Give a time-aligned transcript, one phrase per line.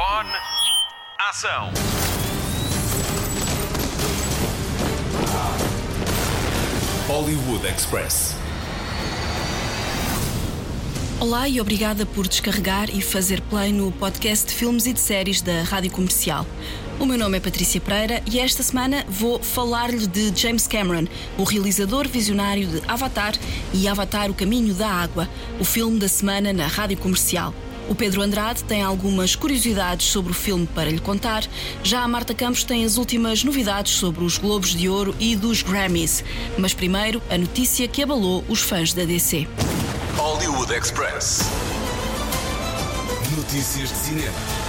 [0.00, 0.30] Microfone.
[1.28, 1.70] Ação.
[7.06, 8.34] Hollywood Express.
[11.20, 15.42] Olá e obrigada por descarregar e fazer play no podcast de filmes e de séries
[15.42, 16.46] da Rádio Comercial.
[16.98, 21.44] O meu nome é Patrícia Pereira e esta semana vou falar-lhe de James Cameron, o
[21.44, 23.34] realizador visionário de Avatar
[23.74, 25.28] e Avatar O Caminho da Água,
[25.60, 27.52] o filme da semana na Rádio Comercial.
[27.90, 31.42] O Pedro Andrade tem algumas curiosidades sobre o filme para lhe contar.
[31.82, 35.60] Já a Marta Campos tem as últimas novidades sobre os Globos de Ouro e dos
[35.60, 36.22] Grammys.
[36.56, 39.48] Mas primeiro, a notícia que abalou os fãs da DC.
[40.16, 41.50] Hollywood Express.
[43.36, 44.59] Notícias de cinema.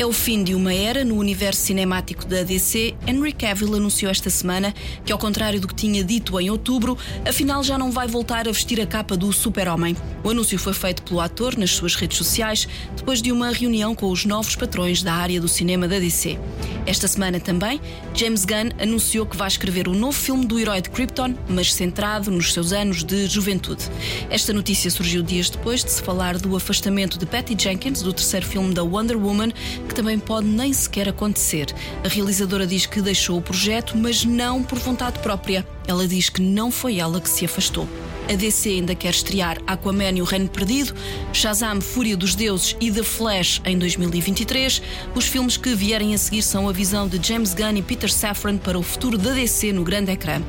[0.00, 2.94] É o fim de uma era no universo cinemático da DC.
[3.06, 6.96] Henry Cavill anunciou esta semana que, ao contrário do que tinha dito em outubro,
[7.28, 9.94] afinal já não vai voltar a vestir a capa do Super-Homem.
[10.24, 14.10] O anúncio foi feito pelo ator nas suas redes sociais depois de uma reunião com
[14.10, 16.38] os novos patrões da área do cinema da DC.
[16.86, 17.80] Esta semana também,
[18.14, 22.30] James Gunn anunciou que vai escrever um novo filme do herói de Krypton, mas centrado
[22.30, 23.84] nos seus anos de juventude.
[24.30, 28.46] Esta notícia surgiu dias depois de se falar do afastamento de Patty Jenkins do terceiro
[28.46, 29.52] filme da Wonder Woman,
[29.88, 31.74] que também pode nem sequer acontecer.
[32.04, 35.66] A realizadora diz que deixou o projeto, mas não por vontade própria.
[35.86, 37.88] Ela diz que não foi ela que se afastou.
[38.30, 40.94] A DC ainda quer estrear Aquaman e o Reino Perdido,
[41.32, 44.80] Shazam, Fúria dos Deuses e The Flash em 2023.
[45.16, 48.56] Os filmes que vierem a seguir são a visão de James Gunn e Peter Safran
[48.56, 50.40] para o futuro da DC no grande ecrã.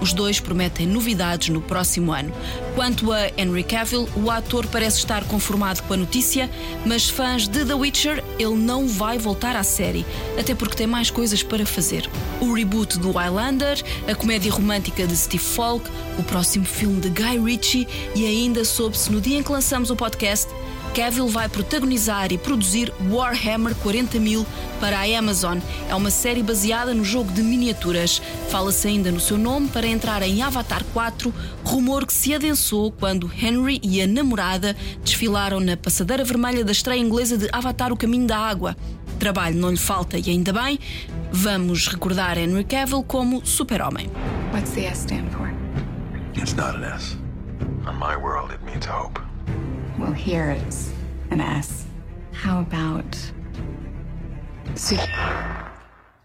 [0.00, 2.32] Os dois prometem novidades no próximo ano.
[2.74, 6.50] Quanto a Henry Cavill, o ator parece estar conformado com a notícia,
[6.86, 10.06] mas fãs de The Witcher, ele não vai voltar à série,
[10.38, 12.08] até porque tem mais coisas para fazer.
[12.40, 17.38] O reboot do Highlander, a comédia romântica de Steve Falk, o próximo filme de Guy
[17.38, 20.48] Ritchie e ainda soube-se no dia em que lançamos o podcast
[20.94, 24.46] Cavill vai protagonizar e produzir Warhammer 40 mil
[24.80, 25.58] para a Amazon.
[25.88, 28.20] É uma série baseada no jogo de miniaturas.
[28.48, 31.32] Fala-se ainda no seu nome para entrar em Avatar 4,
[31.64, 37.00] rumor que se adensou quando Henry e a namorada desfilaram na passadeira vermelha da estreia
[37.00, 38.76] inglesa de Avatar O Caminho da Água.
[39.18, 40.78] Trabalho não lhe falta e ainda bem.
[41.30, 44.10] Vamos recordar Henry Cavill como super-homem.
[44.52, 45.52] What's the S stand for?
[46.34, 47.16] It's not an S.
[47.86, 49.29] On my world, it means hope.
[50.02, 50.92] It's
[51.30, 51.84] an S.
[52.32, 53.16] How about?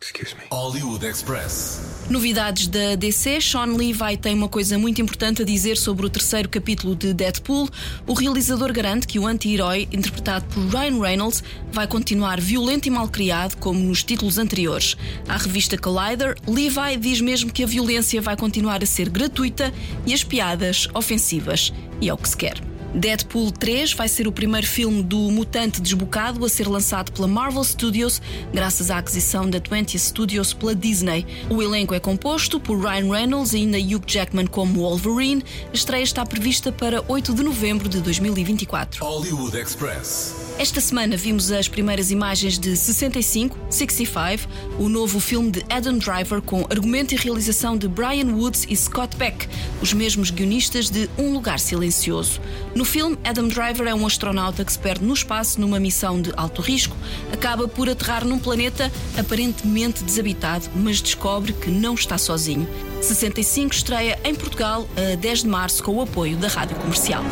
[0.01, 0.43] Excuse me.
[0.51, 2.05] Hollywood Express.
[2.09, 6.47] Novidades da DC, Sean Levi tem uma coisa muito importante a dizer sobre o terceiro
[6.47, 7.67] capítulo de Deadpool.
[8.07, 13.57] O realizador garante que o anti-herói, interpretado por Ryan Reynolds, vai continuar violento e malcriado,
[13.57, 14.95] como nos títulos anteriores.
[15.27, 19.73] À revista Collider, Levi diz mesmo que a violência vai continuar a ser gratuita
[20.05, 21.73] e as piadas ofensivas.
[21.99, 22.74] E é o que se quer.
[22.95, 27.63] Deadpool 3 vai ser o primeiro filme do mutante desbocado a ser lançado pela Marvel
[27.63, 28.21] Studios,
[28.53, 31.25] graças à aquisição da 20th Studios pela Disney.
[31.49, 35.43] O elenco é composto por Ryan Reynolds e ainda Hugh Jackman como Wolverine.
[35.71, 39.03] A estreia está prevista para 8 de novembro de 2024.
[39.03, 40.45] Hollywood Express.
[40.57, 44.47] Esta semana vimos as primeiras imagens de 65, 65,
[44.79, 49.17] o novo filme de Adam Driver com argumento e realização de Brian Woods e Scott
[49.17, 49.49] Beck,
[49.81, 52.39] os mesmos guionistas de Um Lugar Silencioso.
[52.73, 56.31] No filme, Adam Driver é um astronauta que se perde no espaço numa missão de
[56.37, 56.95] alto risco,
[57.31, 62.67] acaba por aterrar num planeta aparentemente desabitado, mas descobre que não está sozinho.
[63.01, 67.23] 65 estreia em Portugal a 10 de março com o apoio da Rádio Comercial.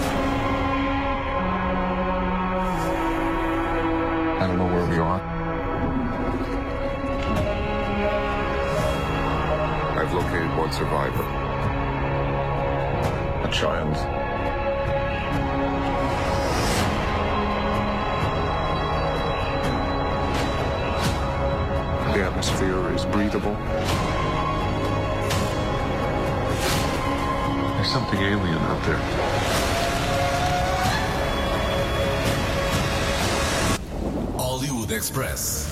[9.95, 11.23] I've located one survivor.
[13.45, 14.22] A child.
[22.43, 23.55] Atmosphere is breathable.
[27.75, 28.99] There's something alien out there.
[34.37, 35.67] Hollywood Express.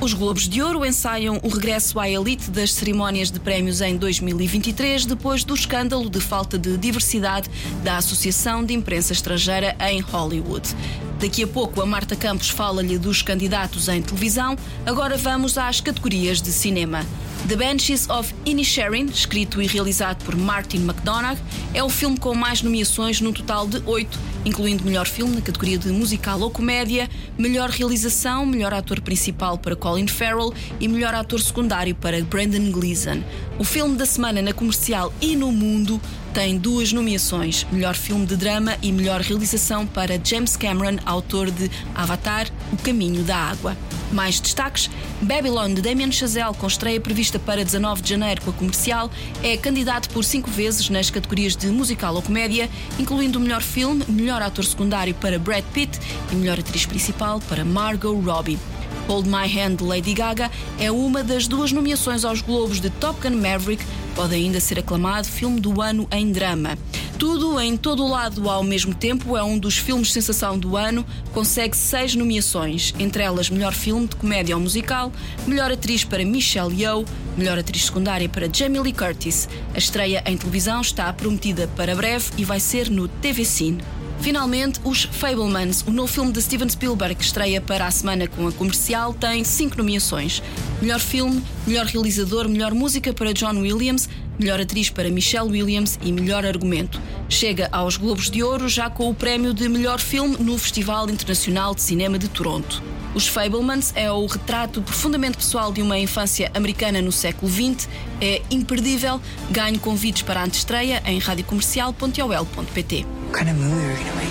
[0.00, 5.04] Os Globos de Ouro ensaiam o regresso à elite das cerimónias de prémios em 2023,
[5.04, 7.50] depois do escândalo de falta de diversidade
[7.84, 10.74] da Associação de Imprensa Estrangeira em Hollywood.
[11.20, 14.56] Daqui a pouco a Marta Campos fala-lhe dos candidatos em televisão.
[14.86, 17.04] Agora vamos às categorias de cinema.
[17.48, 21.38] The Banshees of Inisherin, escrito e realizado por Martin McDonagh,
[21.74, 25.78] é o filme com mais nomeações, num total de oito, incluindo melhor filme na categoria
[25.78, 27.08] de musical ou comédia,
[27.38, 33.22] melhor realização, melhor ator principal para Colin Farrell e melhor ator secundário para Brandon Gleeson.
[33.58, 36.00] O filme da semana na comercial e no mundo
[36.32, 41.70] tem duas nomeações: melhor filme de drama e melhor realização para James Cameron, autor de
[41.94, 43.76] Avatar: O Caminho da Água.
[44.12, 44.90] Mais destaques:
[45.22, 49.10] Babylon de Damien Chazelle, com estreia prevista para 19 de janeiro com a comercial,
[49.42, 52.68] é candidato por cinco vezes nas categorias de musical ou comédia,
[52.98, 55.98] incluindo o melhor filme, melhor ator secundário para Brad Pitt
[56.32, 58.58] e melhor atriz principal para Margot Robbie.
[59.06, 63.20] Hold My Hand de Lady Gaga é uma das duas nomeações aos Globos de Top
[63.20, 63.84] Gun Maverick,
[64.14, 66.78] pode ainda ser aclamado filme do ano em drama.
[67.20, 71.76] Tudo em todo lado ao mesmo tempo é um dos filmes sensação do ano, consegue
[71.76, 75.12] seis nomeações, entre elas melhor filme de comédia ou musical,
[75.46, 77.04] melhor atriz para Michelle Yeoh,
[77.36, 79.50] melhor atriz secundária para Jamie Lee Curtis.
[79.74, 83.82] A estreia em televisão está prometida para breve e vai ser no TV Cine.
[84.22, 88.48] Finalmente, Os Fablemans, o novo filme de Steven Spielberg que estreia para a semana com
[88.48, 90.42] a comercial, tem cinco nomeações:
[90.80, 94.08] melhor filme, melhor realizador, melhor música para John Williams,
[94.40, 97.00] melhor atriz para Michelle Williams e melhor argumento.
[97.28, 101.74] Chega aos Globos de Ouro já com o prémio de melhor filme no Festival Internacional
[101.74, 102.82] de Cinema de Toronto.
[103.14, 107.88] Os Fablemans é o retrato profundamente pessoal de uma infância americana no século XX.
[108.20, 109.20] É imperdível.
[109.50, 113.04] Ganhe convites para a antestreia em radiocomercial.ol.pt.
[113.04, 114.30] What kind of movie are we gonna make?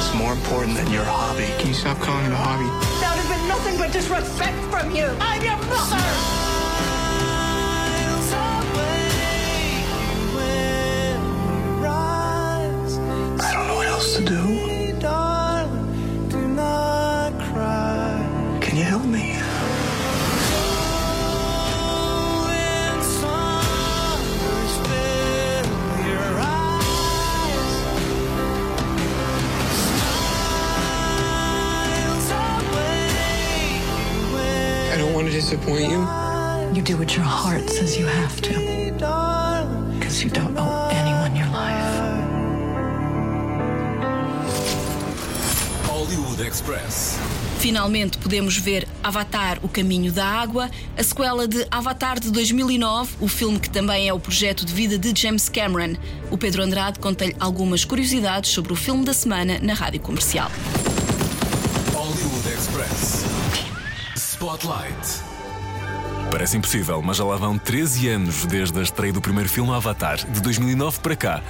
[0.00, 1.46] It's more important than your hobby.
[1.58, 2.93] Can you stop calling it a hobby?
[3.44, 5.06] That has been nothing but disrespect from you.
[5.20, 5.96] I'm your mother.
[13.40, 14.73] I don't know what else to do.
[35.24, 36.06] Want to disappoint you.
[36.74, 38.52] You do what your heart says you have to.
[39.94, 41.84] Because you don't owe anyone your life.
[45.86, 47.18] Hollywood Express.
[47.58, 53.28] Finalmente podemos ver Avatar: O Caminho da Água, a sequela de Avatar de 2009, o
[53.28, 55.94] filme que também é o projeto de vida de James Cameron.
[56.30, 60.50] O Pedro Andrade conta-lhe algumas curiosidades sobre o filme da semana na rádio comercial.
[64.44, 65.33] Spotlight.
[66.34, 70.16] Parece impossível, mas já lá vão 13 anos desde a estreia do primeiro filme Avatar,
[70.16, 71.42] de 2009 para cá.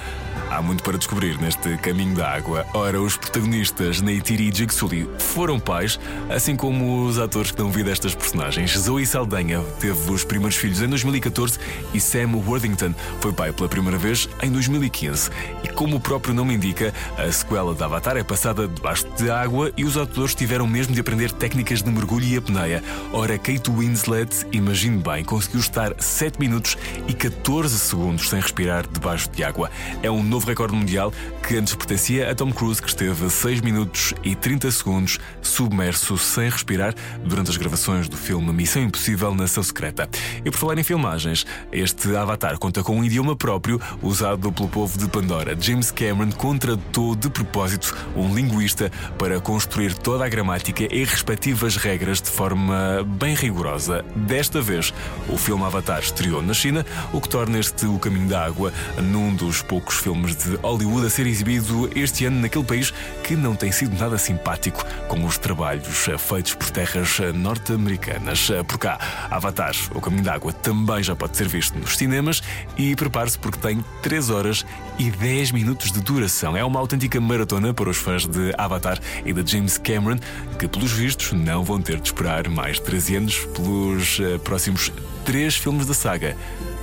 [0.47, 2.67] Há muito para descobrir neste caminho da água.
[2.71, 4.87] Ora, os protagonistas Neytiri e Jigsaw
[5.17, 5.99] foram pais,
[6.29, 8.77] assim como os atores que dão vida a estas personagens.
[8.77, 11.57] Zoe Saldanha teve os primeiros filhos em 2014
[11.91, 15.31] e Sam Worthington foi pai pela primeira vez em 2015.
[15.63, 19.71] E como o próprio nome indica, a sequela de Avatar é passada debaixo de água
[19.75, 22.83] e os atores tiveram mesmo de aprender técnicas de mergulho e apneia.
[23.11, 24.45] Ora, Kate Winslet,
[24.85, 26.77] imagine bem, conseguiu estar 7 minutos
[27.07, 29.71] e 14 segundos sem respirar debaixo de água.
[30.03, 31.11] É um novo recorde mundial
[31.47, 36.49] que antes pertencia a Tom Cruise, que esteve 6 minutos e 30 segundos submerso sem
[36.49, 36.93] respirar
[37.23, 40.07] durante as gravações do filme Missão Impossível Nação Secreta.
[40.43, 44.97] E por falar em filmagens, este Avatar conta com um idioma próprio usado pelo povo
[44.97, 45.57] de Pandora.
[45.59, 52.21] James Cameron contratou de propósito um linguista para construir toda a gramática e respectivas regras
[52.21, 54.05] de forma bem rigorosa.
[54.15, 54.93] Desta vez,
[55.29, 59.33] o filme Avatar estreou na China, o que torna este O Caminho da Água num
[59.33, 62.91] dos poucos filmes de Hollywood a ser exibido este ano naquele país
[63.23, 68.49] que não tem sido nada simpático com os trabalhos feitos por terras norte-americanas.
[68.67, 68.97] Por cá,
[69.29, 72.41] Avatar, O Caminho da Água, também já pode ser visto nos cinemas
[72.77, 74.65] e prepare-se porque tem 3 horas
[74.97, 76.57] e 10 minutos de duração.
[76.57, 80.17] É uma autêntica maratona para os fãs de Avatar e de James Cameron,
[80.55, 84.91] que pelos vistos não vão ter de esperar mais 13 anos pelos eh, próximos
[85.25, 86.35] 3 filmes da saga.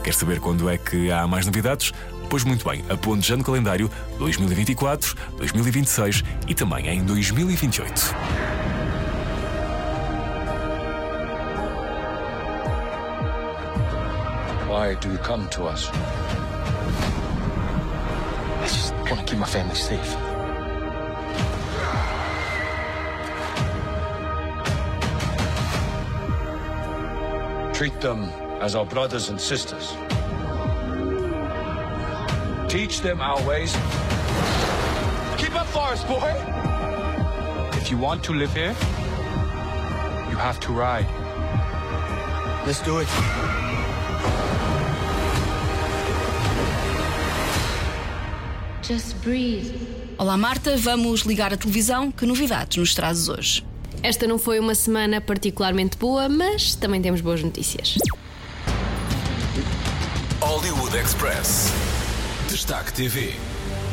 [0.04, 1.92] Quer saber quando é que há mais novidades?
[2.28, 8.14] Pois muito bem, aponte já no calendário 2024, 2026 e também em 2028.
[14.68, 15.88] Why do you come to us?
[18.60, 20.31] I just want to keep my family safe.
[27.82, 28.28] Treat them
[28.60, 29.96] as our brothers and sisters.
[32.68, 33.72] Teach them our ways.
[35.36, 36.32] Keep up, Forest Boy!
[37.80, 38.72] If you want to live here,
[40.30, 41.08] You have to ride.
[42.64, 43.08] Let's do it.
[48.82, 49.74] Just breathe.
[50.18, 52.12] Olá Marta, vamos ligar a televisão.
[52.12, 53.71] Que novidades nos trazes hoje?
[54.02, 57.96] Esta não foi uma semana particularmente boa, mas também temos boas notícias.
[60.40, 61.72] Hollywood Express.
[62.48, 63.32] Destaque TV.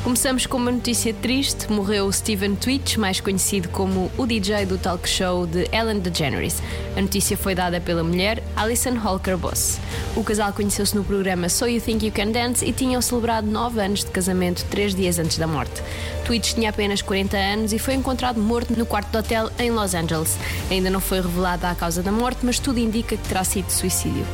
[0.09, 1.71] Começamos com uma notícia triste.
[1.71, 6.63] Morreu Steven Twitch, mais conhecido como o DJ do talk show de Ellen DeGeneres.
[6.97, 9.79] A notícia foi dada pela mulher Alison Holker Boss.
[10.15, 13.79] O casal conheceu-se no programa So You Think You Can Dance e tinham celebrado nove
[13.79, 15.79] anos de casamento três dias antes da morte.
[16.25, 19.93] Twitch tinha apenas 40 anos e foi encontrado morto no quarto de hotel em Los
[19.93, 20.39] Angeles.
[20.71, 24.25] Ainda não foi revelada a causa da morte, mas tudo indica que terá sido suicídio.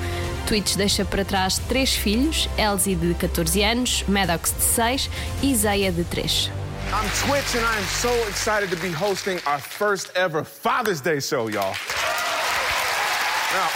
[0.45, 5.09] Twitch deixa para trás três filhos: Elsie, de 14 anos, Maddox, de 6
[5.41, 6.51] e Isaiah, de 3.
[6.93, 11.19] I'm Twitch and I am so excited to be hosting our first ever Father's Day
[11.19, 11.75] show, y'all.
[13.53, 13.69] Now,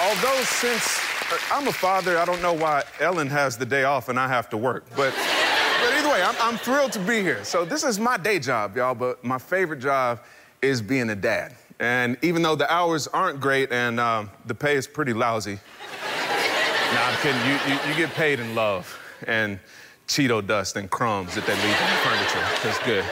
[0.00, 0.98] although since
[1.30, 4.28] uh, I'm a father, I don't know why Ellen has the day off and I
[4.28, 4.84] have to work.
[4.96, 7.44] But, but either way, I'm, I'm thrilled to be here.
[7.44, 10.20] So this is my day job, y'all, but my favorite job
[10.62, 11.54] is being a dad.
[11.78, 15.54] And even though the hours aren't great and um, the pay is pretty lousy,
[16.92, 17.40] nah, I'm kidding.
[17.42, 19.58] You, you, you get paid in love and
[20.08, 22.62] Cheeto dust and crumbs that they leave on the furniture.
[22.62, 23.04] That's good.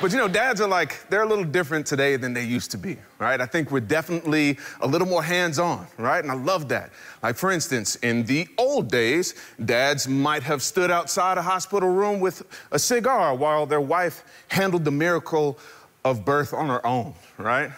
[0.00, 2.78] But you know, dads are like, they're a little different today than they used to
[2.78, 3.38] be, right?
[3.38, 6.22] I think we're definitely a little more hands on, right?
[6.24, 6.90] And I love that.
[7.22, 12.18] Like, for instance, in the old days, dads might have stood outside a hospital room
[12.18, 15.58] with a cigar while their wife handled the miracle
[16.02, 17.70] of birth on her own, right?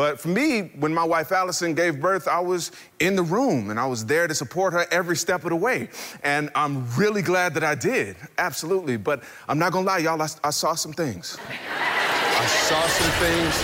[0.00, 3.78] But for me, when my wife Allison gave birth, I was in the room and
[3.78, 5.90] I was there to support her every step of the way.
[6.22, 8.96] And I'm really glad that I did, absolutely.
[8.96, 11.36] But I'm not gonna lie, y'all, I, I saw some things.
[11.68, 13.62] I saw some things.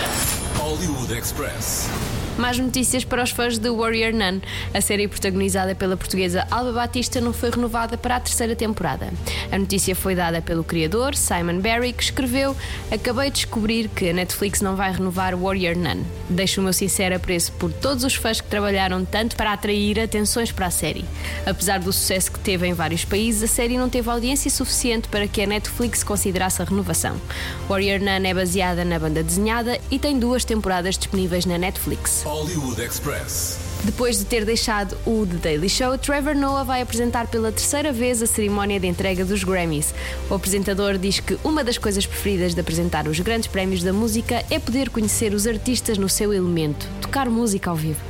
[0.59, 2.26] Hollywood Express.
[2.37, 4.41] Mais notícias para os fãs de Warrior Nun.
[4.71, 9.11] A série protagonizada pela portuguesa Alba Batista não foi renovada para a terceira temporada.
[9.51, 12.55] A notícia foi dada pelo criador, Simon Barry, que escreveu:
[12.91, 16.03] Acabei de descobrir que a Netflix não vai renovar Warrior Nun.
[16.29, 20.51] Deixo o meu sincero apreço por todos os fãs que trabalharam tanto para atrair atenções
[20.51, 21.05] para a série.
[21.43, 25.27] Apesar do sucesso que teve em vários países, a série não teve audiência suficiente para
[25.27, 27.19] que a Netflix considerasse a renovação.
[27.67, 32.26] Warrior Nun é baseada na banda desenhada e tem duas temporadas disponíveis na Netflix.
[32.27, 33.66] Hollywood Express.
[33.83, 38.21] Depois de ter deixado o The Daily Show, Trevor Noah vai apresentar pela terceira vez
[38.21, 39.93] a cerimónia de entrega dos Grammys.
[40.29, 44.43] O apresentador diz que uma das coisas preferidas de apresentar os grandes prémios da música
[44.49, 48.01] é poder conhecer os artistas no seu elemento, tocar música ao vivo.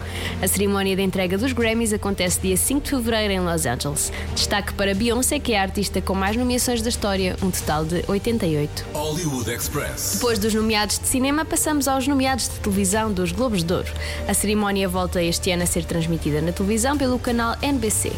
[0.42, 4.12] A cerimónia de entrega dos Grammys acontece dia 5 de fevereiro em Los Angeles.
[4.34, 8.04] Destaque para Beyoncé, que é a artista com mais nomeações da história, um total de
[8.08, 8.86] 88.
[8.94, 10.14] Hollywood Express.
[10.16, 13.92] Depois dos nomeados de cinema, passamos aos nomeados de televisão dos Globos de Ouro.
[14.28, 18.12] A cerimónia volta este ano a ser transmitida na televisão pelo canal NBC.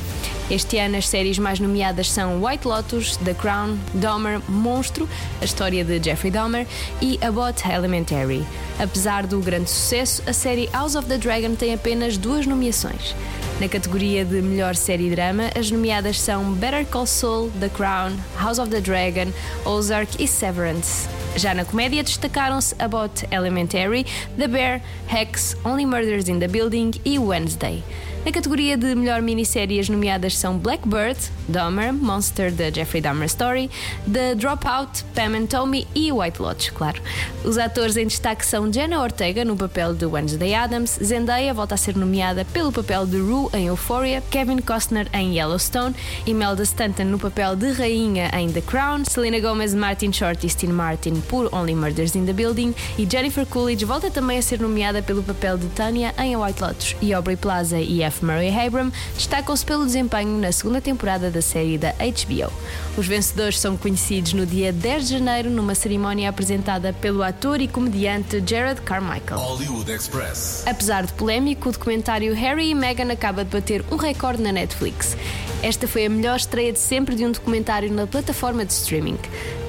[0.50, 5.08] Este ano as séries mais nomeadas são White Lotus, The Crown, Dahmer, Monstro,
[5.42, 6.66] a história de Jeffrey Dahmer
[7.02, 8.44] e About Elementary.
[8.80, 13.16] Apesar do grande sucesso, a série House of the Dragon tem apenas duas nomeações.
[13.60, 18.58] Na categoria de melhor série drama, as nomeadas são Better Call Saul, The Crown, House
[18.58, 19.32] of the Dragon,
[19.66, 21.19] Ozark e Severance.
[21.36, 24.06] Já na comédia destacaram-se About Elementary,
[24.38, 27.84] The Bear, Hex, Only Murders in the Building e Wednesday.
[28.26, 33.72] Na categoria de melhor minissérie, as nomeadas são Blackbird, Dahmer, Monster, The Jeffrey Dahmer Story,
[34.12, 37.02] The Dropout, Pam and Tommy e White Lotus, claro.
[37.46, 41.78] Os atores em destaque são Jenna Ortega no papel de Wednesday Adams, Zendaya volta a
[41.78, 45.96] ser nomeada pelo papel de Rue em Euphoria, Kevin Costner em Yellowstone,
[46.28, 50.74] Imelda Stanton no papel de Rainha em The Crown, Selena Gomez, Martin Short e Steve
[50.74, 55.02] Martin por Only Murders in the Building e Jennifer Coolidge volta também a ser nomeada
[55.02, 58.26] pelo papel de Tanya em A White Lotus e Aubrey Plaza e F.
[58.26, 62.52] Murray Abram destacam-se pelo desempenho na segunda temporada da série da HBO.
[62.98, 67.68] Os vencedores são conhecidos no dia 10 de janeiro numa cerimónia apresentada pelo ator e
[67.68, 69.40] comediante Jared Carmichael.
[69.40, 70.64] Hollywood Express.
[70.66, 75.16] Apesar de polémico, o documentário Harry e Meghan acaba de bater um recorde na Netflix.
[75.62, 79.18] Esta foi a melhor estreia de sempre de um documentário na plataforma de streaming.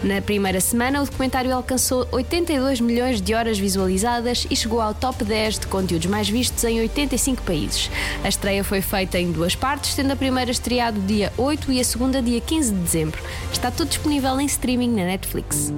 [0.05, 5.25] Na primeira semana, o documentário alcançou 82 milhões de horas visualizadas e chegou ao top
[5.25, 7.91] 10 de conteúdos mais vistos em 85 países.
[8.25, 11.85] A estreia foi feita em duas partes, sendo a primeira estreado dia 8 e a
[11.85, 13.21] segunda dia 15 de dezembro.
[13.53, 15.71] Está tudo disponível em streaming na Netflix.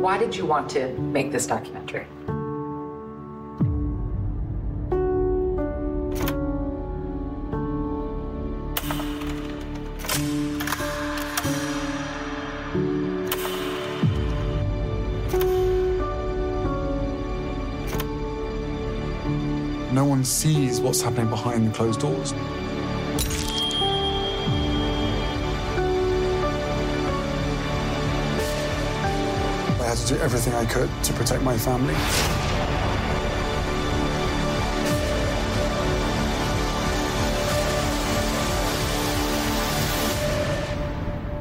[0.00, 2.06] Why did you want to make this documentary?
[20.26, 22.32] Sees what's happening behind the closed doors.
[29.80, 31.94] I had to do everything I could to protect my family.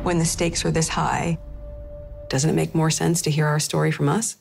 [0.04, 1.40] When the stakes are this high,
[2.30, 4.38] doesn't it make more sense to hear our story from us?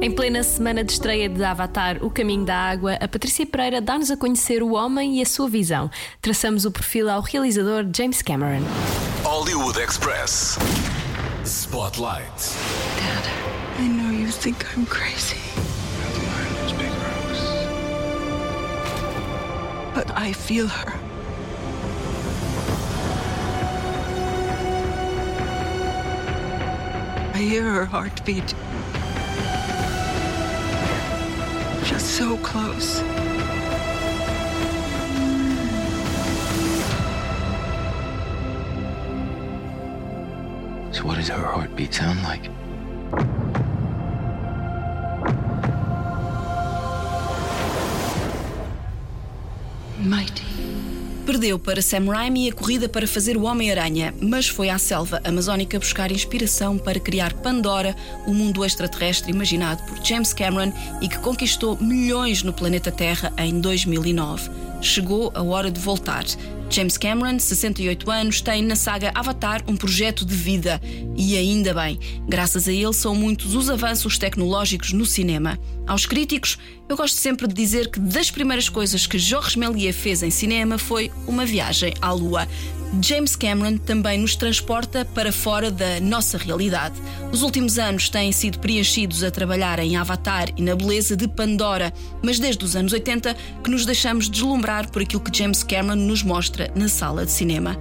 [0.00, 4.12] Em plena semana de estreia de Avatar O Caminho da Água, a Patrícia Pereira dá-nos
[4.12, 5.90] a conhecer o homem e a sua visão.
[6.22, 8.62] Traçamos o perfil ao realizador James Cameron.
[9.24, 10.56] Hollywood Express.
[11.44, 12.30] Spotlight.
[12.96, 13.28] Dad,
[13.80, 15.36] I know you think I'm crazy.
[19.94, 20.92] But I feel her.
[27.34, 28.54] I hear her heartbeat.
[31.88, 32.96] Just so close.
[40.94, 42.50] So, what does her heartbeat sound like?
[49.98, 50.47] Mighty.
[51.38, 55.78] Perdeu para Sam Raimi a corrida para fazer o Homem-Aranha, mas foi à selva amazónica
[55.78, 57.94] buscar inspiração para criar Pandora,
[58.26, 63.60] o mundo extraterrestre imaginado por James Cameron e que conquistou milhões no planeta Terra em
[63.60, 64.50] 2009.
[64.80, 66.24] Chegou a hora de voltar.
[66.70, 70.80] James Cameron, 68 anos, tem na saga Avatar um projeto de vida.
[71.16, 75.58] E ainda bem, graças a ele são muitos os avanços tecnológicos no cinema.
[75.86, 76.58] Aos críticos,
[76.88, 80.78] eu gosto sempre de dizer que das primeiras coisas que Georges Méliès fez em cinema
[80.78, 82.46] foi uma viagem à Lua.
[83.02, 86.94] James Cameron também nos transporta para fora da nossa realidade.
[87.30, 91.92] Os últimos anos têm sido preenchidos a trabalhar em Avatar e na beleza de Pandora,
[92.22, 96.22] mas desde os anos 80 que nos deixamos deslumbrar por aquilo que James Cameron nos
[96.22, 97.78] mostra na sala de cinema.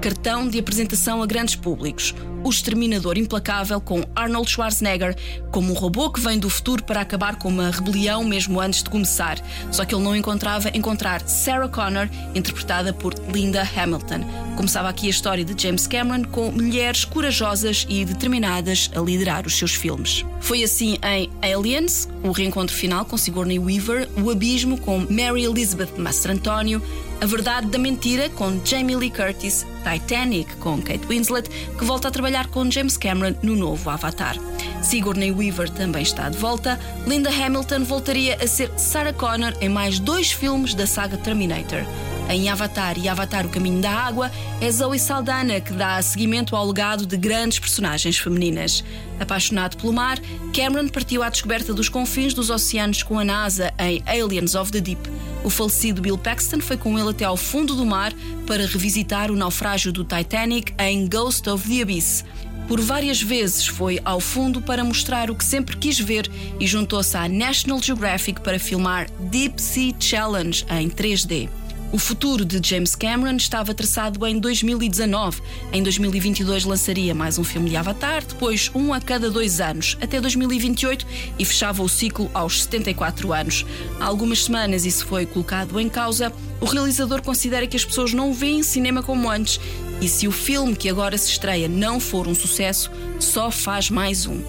[0.00, 2.14] Cartão de apresentação a grandes públicos.
[2.44, 5.16] O Exterminador Implacável com Arnold Schwarzenegger
[5.50, 8.90] como um robô que vem do futuro para acabar com uma rebelião mesmo antes de
[8.90, 9.38] começar.
[9.70, 14.20] Só que ele não encontrava encontrar Sarah Connor, interpretada por Linda Hamilton.
[14.56, 19.56] Começava aqui a história de James Cameron com mulheres corajosas e determinadas a liderar os
[19.56, 20.24] seus filmes.
[20.40, 25.90] Foi assim em Aliens, o reencontro final com Sigourney Weaver, O Abismo com Mary Elizabeth
[25.96, 26.82] Mastrantonio,
[27.20, 32.10] A Verdade da Mentira com Jamie Lee Curtis, Titanic com Kate Winslet, que volta a
[32.10, 34.36] trabalhar com James Cameron no novo Avatar.
[34.82, 36.78] Sigourney Weaver também está de volta.
[37.06, 41.82] Linda Hamilton voltaria a ser Sarah Connor em mais dois filmes da saga Terminator.
[42.28, 46.66] Em Avatar e Avatar O Caminho da Água, é Zoe Saldana que dá seguimento ao
[46.66, 48.84] legado de grandes personagens femininas.
[49.18, 50.18] Apaixonado pelo mar,
[50.52, 54.80] Cameron partiu à descoberta dos confins dos oceanos com a NASA em Aliens of the
[54.80, 55.00] Deep.
[55.42, 58.12] O falecido Bill Paxton foi com ele até ao fundo do mar
[58.46, 62.24] para revisitar o naufrágio do Titanic em Ghost of the Abyss.
[62.68, 67.16] Por várias vezes foi ao fundo para mostrar o que sempre quis ver e juntou-se
[67.16, 71.48] à National Geographic para filmar Deep Sea Challenge em 3D.
[71.90, 75.40] O futuro de James Cameron estava traçado em 2019.
[75.72, 80.20] Em 2022 lançaria mais um filme de Avatar, depois um a cada dois anos, até
[80.20, 81.06] 2028
[81.38, 83.64] e fechava o ciclo aos 74 anos.
[83.98, 86.30] Há algumas semanas isso foi colocado em causa.
[86.60, 89.58] O realizador considera que as pessoas não veem cinema como antes
[90.02, 94.26] e se o filme que agora se estreia não for um sucesso, só faz mais
[94.26, 94.42] um.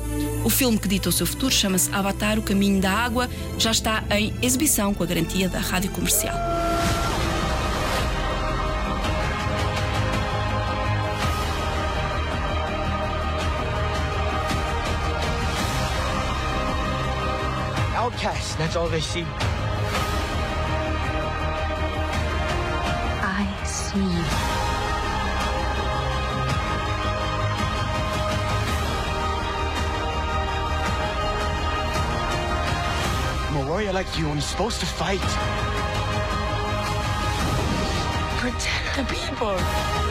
[0.43, 4.03] O filme que dita o seu futuro chama-se Avatar O Caminho da Água, já está
[4.11, 6.35] em exibição com a garantia da rádio comercial.
[18.11, 19.23] Outcast, that's all they see.
[23.21, 23.99] I see.
[33.47, 35.21] I'm a warrior like you, and you're supposed to fight.
[38.39, 40.08] Protect the people.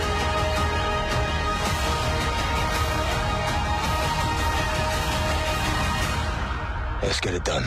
[7.08, 7.66] Let's get it done.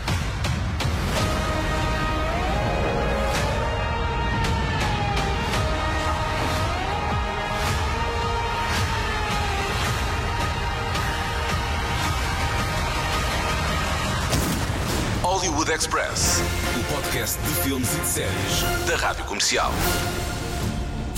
[15.23, 16.39] Hollywood Express.
[16.79, 19.71] O podcast de filmes e de séries da Rádio Comercial.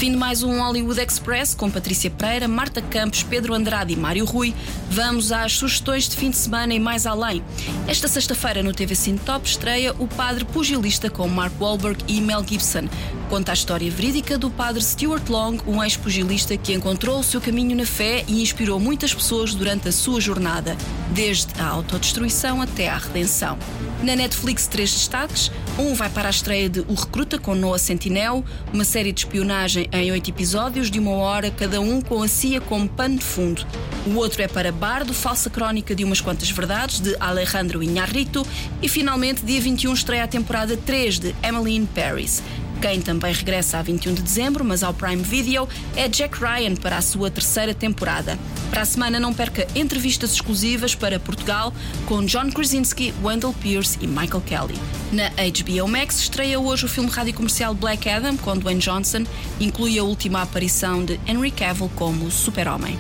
[0.04, 4.26] Fim de mais um Hollywood Express com Patrícia Pereira, Marta Campos, Pedro Andrade e Mário
[4.26, 4.54] Rui.
[4.90, 7.42] Vamos às sugestões de fim de semana e mais além.
[7.88, 12.46] Esta sexta-feira no TV Cine Top estreia O Padre Pugilista com Mark Wahlberg e Mel
[12.46, 12.90] Gibson.
[13.30, 17.74] Conta a história verídica do padre Stuart Long, um ex-pugilista que encontrou o seu caminho
[17.74, 20.76] na fé e inspirou muitas pessoas durante a sua jornada,
[21.12, 23.58] desde a autodestruição até à redenção.
[24.04, 25.50] Na Netflix, três destaques.
[25.80, 29.88] Um vai para a estreia de O Recruta com Noah Centineo, uma série de espionagem
[29.94, 33.66] em oito episódios de uma hora, cada um com a CIA como pano de fundo.
[34.06, 38.46] O outro é para Bardo, falsa crónica de umas quantas verdades, de Alejandro Iñárritu.
[38.82, 42.44] E finalmente, dia 21, estreia a temporada 3 de Emily in Paris.
[42.84, 46.98] Quem também regressa a 21 de dezembro, mas ao Prime Video, é Jack Ryan para
[46.98, 48.38] a sua terceira temporada.
[48.70, 51.74] Para a semana, não perca entrevistas exclusivas para Portugal
[52.06, 54.76] com John Krasinski, Wendell Pierce e Michael Kelly.
[55.14, 59.24] Na HBO Max estreia hoje o filme rádio comercial Black Adam com Dwayne Johnson,
[59.62, 63.00] inclui a última aparição de Henry Cavill como Super-Homem.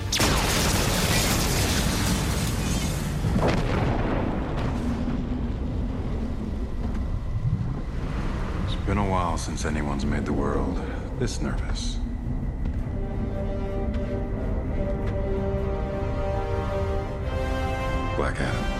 [9.63, 10.78] Since anyone's made the world
[11.19, 11.97] this nervous.
[18.17, 18.73] Black Adam.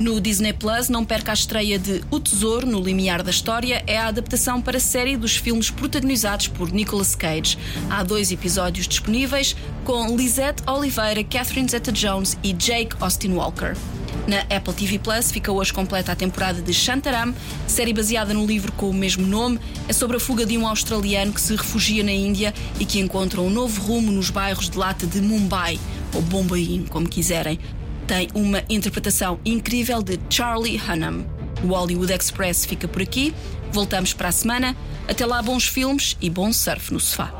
[0.00, 3.96] No Disney Plus, não perca a estreia de O Tesouro no Limiar da História, é
[3.96, 7.56] a adaptação para a série dos filmes protagonizados por Nicolas Cage.
[7.88, 13.76] Há dois episódios disponíveis com Lisette Oliveira, Catherine Zeta-Jones e Jake Austin Walker.
[14.26, 17.34] Na Apple TV Plus fica hoje completa a temporada de Shantaram,
[17.66, 19.58] série baseada no livro com o mesmo nome.
[19.88, 23.40] É sobre a fuga de um australiano que se refugia na Índia e que encontra
[23.40, 25.78] um novo rumo nos bairros de lata de Mumbai,
[26.14, 27.58] ou Bombaim, como quiserem.
[28.06, 31.26] Tem uma interpretação incrível de Charlie Hunnam.
[31.64, 33.34] O Hollywood Express fica por aqui.
[33.72, 34.76] Voltamos para a semana.
[35.08, 37.32] Até lá, bons filmes e bom surf no sofá.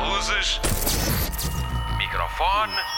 [0.00, 0.60] Luzes.
[1.98, 2.97] Microfone.